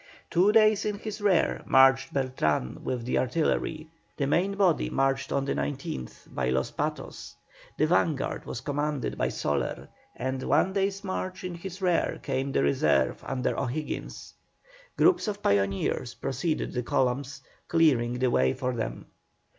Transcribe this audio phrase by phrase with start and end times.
[0.31, 3.87] Two days in his rear marched Beltran with the artillery.
[4.17, 7.35] The main body marched on the 19th by Los Patos;
[7.77, 12.63] the vanguard was commanded by Soler, and one day's march in his rear came the
[12.63, 14.33] reserve under O'Higgins.
[14.97, 19.05] Groups of pioneers preceded the columns, clearing the way for them.